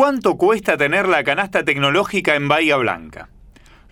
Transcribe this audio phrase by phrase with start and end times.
[0.00, 3.28] ¿Cuánto cuesta tener la canasta tecnológica en Bahía Blanca?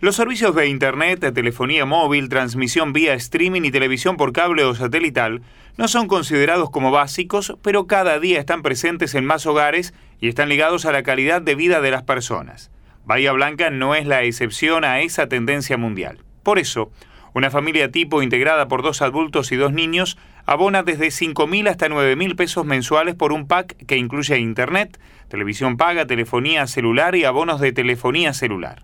[0.00, 5.42] Los servicios de Internet, telefonía móvil, transmisión vía streaming y televisión por cable o satelital
[5.76, 10.48] no son considerados como básicos, pero cada día están presentes en más hogares y están
[10.48, 12.70] ligados a la calidad de vida de las personas.
[13.04, 16.24] Bahía Blanca no es la excepción a esa tendencia mundial.
[16.42, 16.90] Por eso,
[17.34, 20.16] una familia tipo integrada por dos adultos y dos niños
[20.48, 24.98] abona desde 5.000 hasta 9.000 pesos mensuales por un pack que incluye Internet,
[25.28, 28.82] televisión paga, telefonía celular y abonos de telefonía celular.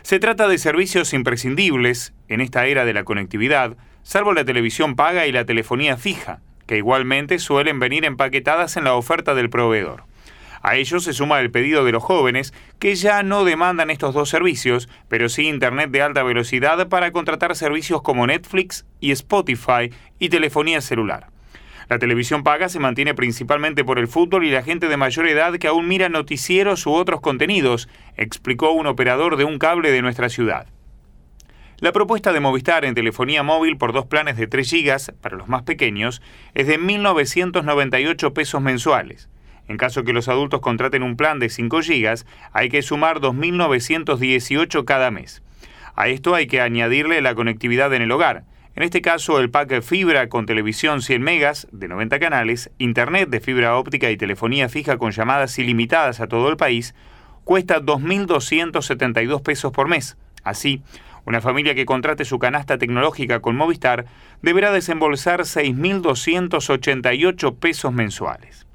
[0.00, 5.26] Se trata de servicios imprescindibles en esta era de la conectividad, salvo la televisión paga
[5.26, 10.04] y la telefonía fija, que igualmente suelen venir empaquetadas en la oferta del proveedor.
[10.66, 14.28] A ello se suma el pedido de los jóvenes, que ya no demandan estos dos
[14.28, 20.28] servicios, pero sí Internet de alta velocidad para contratar servicios como Netflix y Spotify y
[20.28, 21.28] telefonía celular.
[21.88, 25.56] La televisión paga se mantiene principalmente por el fútbol y la gente de mayor edad
[25.56, 30.28] que aún mira noticieros u otros contenidos, explicó un operador de un cable de nuestra
[30.28, 30.66] ciudad.
[31.78, 35.46] La propuesta de Movistar en telefonía móvil por dos planes de 3 GB para los
[35.46, 36.22] más pequeños
[36.54, 39.28] es de 1.998 pesos mensuales.
[39.68, 44.84] En caso que los adultos contraten un plan de 5 GB, hay que sumar 2.918
[44.84, 45.42] cada mes.
[45.94, 48.44] A esto hay que añadirle la conectividad en el hogar.
[48.74, 53.40] En este caso, el pack fibra con televisión 100 megas de 90 canales, internet de
[53.40, 56.94] fibra óptica y telefonía fija con llamadas ilimitadas a todo el país,
[57.44, 60.18] cuesta 2.272 pesos por mes.
[60.44, 60.82] Así,
[61.24, 64.04] una familia que contrate su canasta tecnológica con Movistar
[64.42, 68.65] deberá desembolsar 6.288 pesos mensuales.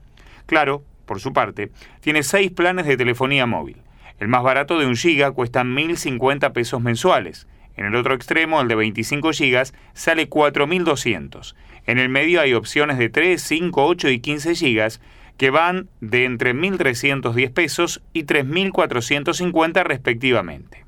[0.52, 1.72] Claro, por su parte,
[2.02, 3.78] tiene seis planes de telefonía móvil.
[4.20, 7.48] El más barato de un giga cuesta 1.050 pesos mensuales.
[7.78, 11.56] En el otro extremo, el de 25 GB, sale 4.200.
[11.86, 15.00] En el medio hay opciones de 3, 5, 8 y 15 GB
[15.38, 20.84] que van de entre 1.310 pesos y 3.450 respectivamente.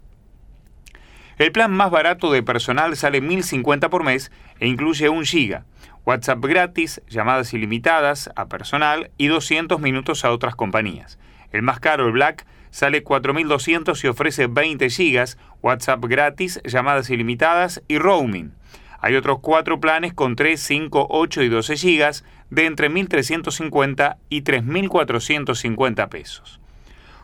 [1.37, 5.63] El plan más barato de personal sale 1.050 por mes e incluye 1 GB,
[6.05, 11.17] WhatsApp gratis, llamadas ilimitadas a personal y 200 minutos a otras compañías.
[11.51, 17.81] El más caro, el Black, sale 4.200 y ofrece 20 GB, WhatsApp gratis, llamadas ilimitadas
[17.87, 18.53] y roaming.
[18.99, 24.41] Hay otros cuatro planes con 3, 5, 8 y 12 GB de entre 1.350 y
[24.41, 26.59] 3.450 pesos.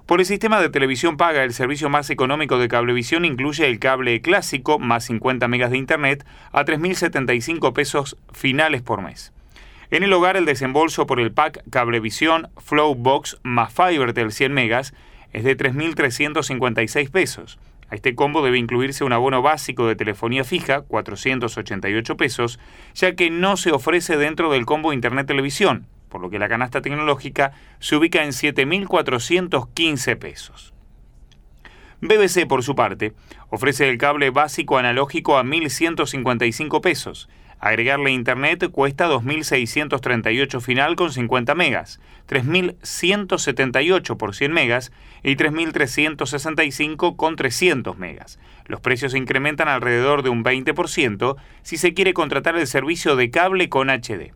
[0.10, 4.22] Por el sistema de televisión paga, el servicio más económico de cablevisión incluye el cable
[4.22, 9.32] clásico más 50 megas de internet a 3.075 pesos finales por mes.
[9.92, 13.72] En el hogar, el desembolso por el pack Cablevisión Flowbox más
[14.16, 14.96] del 100 megas
[15.32, 17.60] es de 3.356 pesos.
[17.92, 22.60] A este combo debe incluirse un abono básico de telefonía fija, 488 pesos,
[22.96, 26.82] ya que no se ofrece dentro del combo Internet Televisión, por lo que la canasta
[26.82, 30.74] tecnológica se ubica en 7.415 pesos.
[32.02, 33.14] BBC, por su parte,
[33.50, 37.30] ofrece el cable básico analógico a 1.155 pesos,
[37.62, 42.00] Agregarle internet cuesta 2.638 final con 50 megas,
[42.30, 44.94] 3.178 por 100 megas
[45.24, 48.40] y 3.365 con 300 megas.
[48.66, 53.68] Los precios incrementan alrededor de un 20% si se quiere contratar el servicio de cable
[53.68, 54.32] con HD.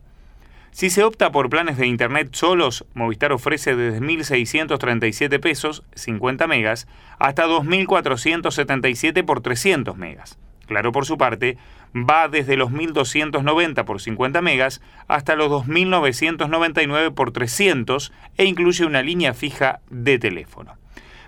[0.74, 6.88] Si se opta por planes de internet solos, Movistar ofrece desde 1.637 pesos, 50 megas,
[7.20, 10.36] hasta 2.477 por 300 megas.
[10.66, 11.58] Claro, por su parte,
[11.94, 19.02] va desde los 1.290 por 50 megas hasta los 2.999 por 300 e incluye una
[19.02, 20.76] línea fija de teléfono.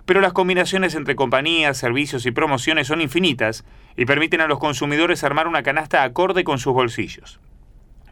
[0.06, 3.64] Pero las combinaciones entre compañías, servicios y promociones son infinitas
[3.96, 7.38] y permiten a los consumidores armar una canasta acorde con sus bolsillos.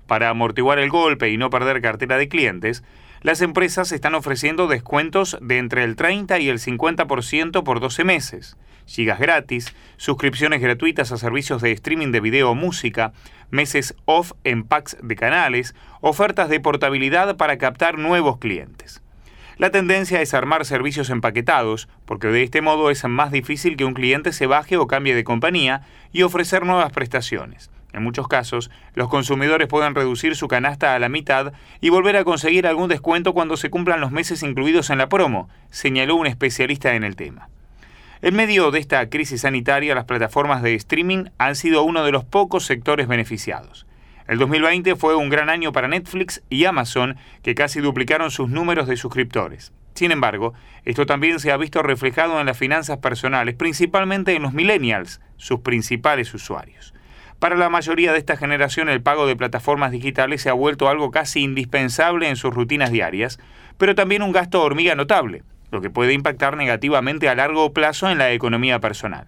[0.07, 2.85] Para amortiguar el golpe y no perder cartera de clientes,
[3.23, 8.59] las empresas están ofreciendo descuentos de entre el 30 y el 50% por 12 meses,
[8.87, 13.15] gigas gratis, suscripciones gratuitas a servicios de streaming de video o música,
[13.51, 19.01] meses off en packs de canales, ofertas de portabilidad para captar nuevos clientes.
[19.57, 23.95] La tendencia es armar servicios empaquetados, porque de este modo es más difícil que un
[23.95, 27.71] cliente se baje o cambie de compañía y ofrecer nuevas prestaciones.
[27.95, 32.25] En muchos casos, los consumidores pueden reducir su canasta a la mitad y volver a
[32.25, 36.97] conseguir algún descuento cuando se cumplan los meses incluidos en la promo, señaló un especialista
[36.97, 37.49] en el tema.
[38.21, 42.25] En medio de esta crisis sanitaria, las plataformas de streaming han sido uno de los
[42.25, 43.87] pocos sectores beneficiados.
[44.27, 48.89] El 2020 fue un gran año para Netflix y Amazon, que casi duplicaron sus números
[48.89, 49.73] de suscriptores.
[49.95, 50.53] Sin embargo,
[50.85, 55.61] esto también se ha visto reflejado en las finanzas personales, principalmente en los millennials, sus
[55.61, 56.93] principales usuarios.
[57.39, 61.11] Para la mayoría de esta generación el pago de plataformas digitales se ha vuelto algo
[61.11, 63.39] casi indispensable en sus rutinas diarias,
[63.77, 65.43] pero también un gasto hormiga notable.
[65.71, 69.27] lo que puede impactar negativamente a largo plazo en la economía personal.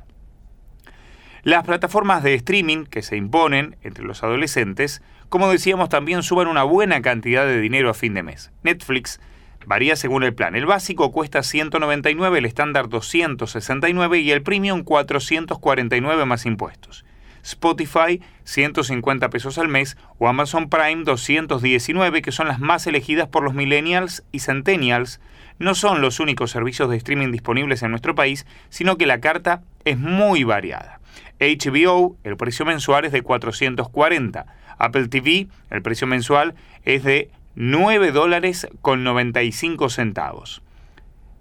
[1.42, 6.62] Las plataformas de streaming que se imponen entre los adolescentes, como decíamos, también suban una
[6.62, 8.52] buena cantidad de dinero a fin de mes.
[8.62, 9.20] Netflix
[9.64, 10.54] varía según el plan.
[10.54, 17.05] El básico cuesta 199, el estándar 269 y el premium 449 más impuestos.
[17.46, 23.44] Spotify 150 pesos al mes o Amazon Prime 219, que son las más elegidas por
[23.44, 25.20] los millennials y centennials.
[25.60, 29.62] No son los únicos servicios de streaming disponibles en nuestro país, sino que la carta
[29.84, 31.00] es muy variada.
[31.38, 34.46] HBO, el precio mensual es de 440.
[34.78, 36.54] Apple TV, el precio mensual
[36.84, 40.62] es de 9 dólares con 95 centavos.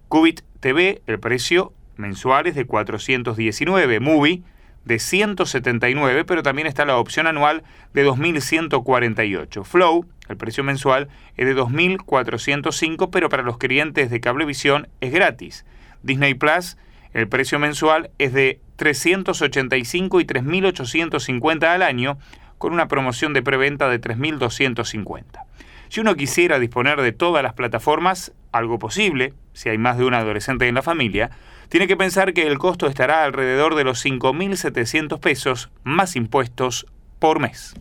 [0.08, 4.00] Qubit TV, el precio mensual es de 419.
[4.00, 4.44] Movie,
[4.86, 9.64] de 179, pero también está la opción anual de 2.148.
[9.64, 15.66] Flow, el precio mensual, es de 2.405, pero para los clientes de Cablevisión es gratis.
[16.04, 16.78] Disney Plus,
[17.14, 22.18] el precio mensual es de 385 y 3.850 al año,
[22.58, 25.24] con una promoción de preventa de 3.250.
[25.90, 30.14] Si uno quisiera disponer de todas las plataformas, algo posible, si hay más de un
[30.14, 31.32] adolescente en la familia,
[31.70, 36.86] tiene que pensar que el costo estará alrededor de los 5.700 pesos más impuestos
[37.20, 37.76] por mes.